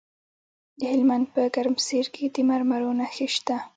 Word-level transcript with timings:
د 0.79 0.81
هلمند 0.93 1.25
په 1.33 1.41
ګرمسیر 1.55 2.05
کې 2.15 2.25
د 2.35 2.37
مرمرو 2.49 2.91
نښې 2.99 3.27
شته. 3.35 3.55